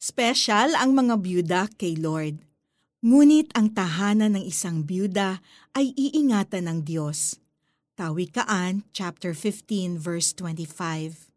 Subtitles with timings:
[0.00, 2.40] Special ang mga byuda kay Lord.
[3.04, 5.44] Ngunit ang tahanan ng isang byuda
[5.76, 7.36] ay iingatan ng Diyos.
[8.00, 11.28] Kawikaan, chapter 15, verse 25.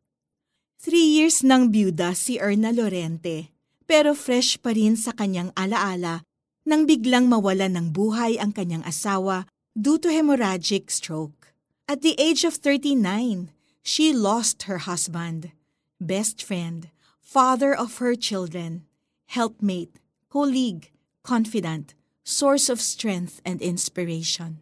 [0.80, 3.52] Three years ng byuda si Erna Lorente,
[3.84, 6.24] pero fresh pa rin sa kanyang alaala
[6.64, 9.44] nang biglang mawala ng buhay ang kanyang asawa
[9.76, 11.52] due to hemorrhagic stroke.
[11.84, 13.52] At the age of 39,
[13.84, 15.52] she lost her husband,
[16.00, 16.93] best friend,
[17.24, 18.86] father of her children,
[19.28, 20.00] helpmate,
[20.30, 20.92] colleague,
[21.24, 24.60] confidant, source of strength and inspiration.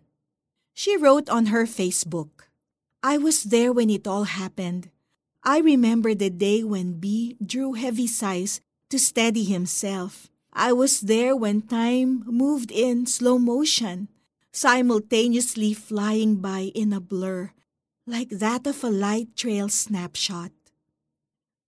[0.73, 2.47] She wrote on her Facebook,
[3.03, 4.89] I was there when it all happened.
[5.43, 10.29] I remember the day when B drew heavy sighs to steady himself.
[10.53, 14.09] I was there when time moved in slow motion,
[14.51, 17.51] simultaneously flying by in a blur,
[18.05, 20.51] like that of a light trail snapshot.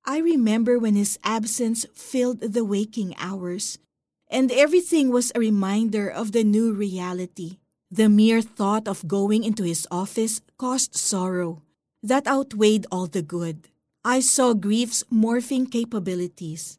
[0.05, 3.79] I remember when his absence filled the waking hours,
[4.29, 7.59] and everything was a reminder of the new reality.
[7.89, 11.61] The mere thought of going into his office caused sorrow
[12.01, 13.69] that outweighed all the good.
[14.03, 16.77] I saw grief's morphing capabilities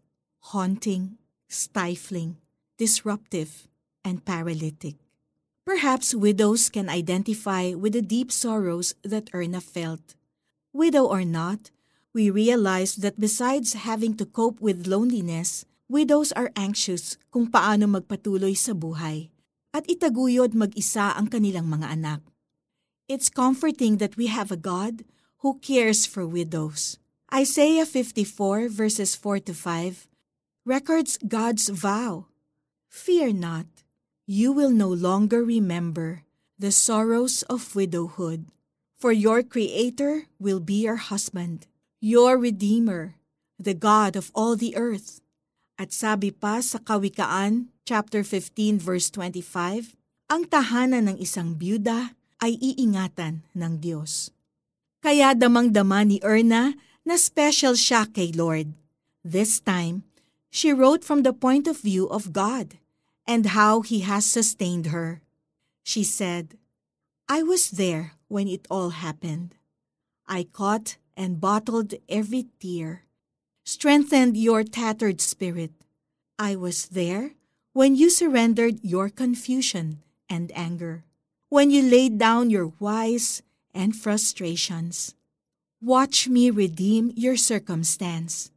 [0.52, 1.16] haunting,
[1.48, 2.36] stifling,
[2.76, 3.66] disruptive,
[4.04, 4.96] and paralytic.
[5.64, 10.14] Perhaps widows can identify with the deep sorrows that Erna felt.
[10.74, 11.70] Widow or not,
[12.14, 18.54] we realize that besides having to cope with loneliness, widows are anxious kung paano magpatuloy
[18.54, 19.34] sa buhay
[19.74, 22.22] at itaguyod mag-isa ang kanilang mga anak.
[23.10, 25.02] It's comforting that we have a God
[25.42, 26.96] who cares for widows.
[27.34, 30.06] Isaiah 54 verses 4 to 5
[30.64, 32.30] records God's vow.
[32.88, 33.66] Fear not,
[34.24, 36.22] you will no longer remember
[36.56, 38.46] the sorrows of widowhood,
[38.94, 41.66] for your Creator will be your husband,
[42.04, 43.16] your Redeemer,
[43.56, 45.24] the God of all the earth.
[45.80, 49.96] At sabi pa sa Kawikaan, chapter 15 verse 25,
[50.28, 52.12] ang tahanan ng isang byuda
[52.44, 54.28] ay iingatan ng Diyos.
[55.00, 56.76] Kaya damang-dama ni Erna
[57.08, 58.76] na special siya kay Lord.
[59.24, 60.04] This time,
[60.52, 62.76] she wrote from the point of view of God
[63.24, 65.24] and how He has sustained her.
[65.80, 66.60] She said,
[67.32, 69.56] I was there when it all happened.
[70.28, 73.04] I caught and bottled every tear
[73.64, 75.72] strengthened your tattered spirit.
[76.38, 77.32] I was there
[77.72, 81.04] when you surrendered your confusion and anger,
[81.48, 83.42] when you laid down your whys
[83.72, 85.14] and frustrations.
[85.80, 88.50] Watch me redeem your circumstance.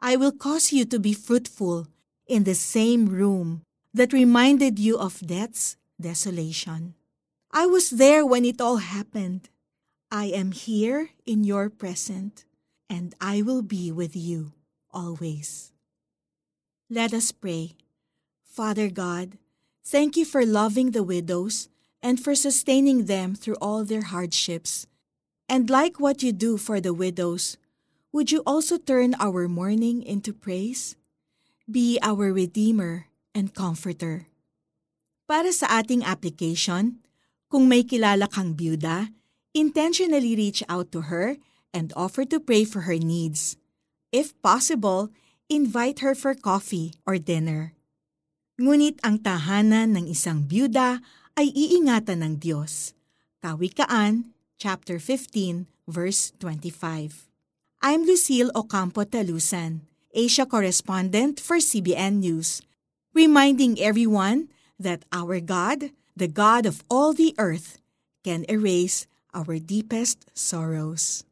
[0.00, 1.88] I will cause you to be fruitful
[2.26, 3.62] in the same room
[3.92, 6.94] that reminded you of death's desolation.
[7.50, 9.48] I was there when it all happened.
[10.14, 12.46] I am here in your present
[12.86, 14.54] and I will be with you
[14.94, 15.74] always.
[16.86, 17.74] Let us pray.
[18.46, 19.42] Father God,
[19.82, 21.66] thank you for loving the widows
[21.98, 24.86] and for sustaining them through all their hardships.
[25.50, 27.58] And like what you do for the widows,
[28.14, 30.94] would you also turn our mourning into praise?
[31.66, 34.30] Be our Redeemer and Comforter.
[35.26, 37.02] Para sa ating application,
[37.50, 39.10] kung may kilala kang byuda,
[39.54, 41.38] intentionally reach out to her
[41.72, 43.56] and offer to pray for her needs.
[44.10, 45.14] If possible,
[45.48, 47.72] invite her for coffee or dinner.
[48.58, 51.02] Ngunit ang tahanan ng isang byuda
[51.34, 52.94] ay iingatan ng Diyos.
[53.42, 57.26] Kawikaan, chapter 15, verse 25.
[57.82, 59.82] I'm Lucille Ocampo Talusan,
[60.14, 62.62] Asia correspondent for CBN News,
[63.12, 64.48] reminding everyone
[64.78, 67.82] that our God, the God of all the earth,
[68.22, 71.24] can erase our deepest sorrows.